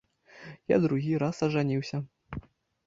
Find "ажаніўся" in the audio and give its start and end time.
1.51-1.97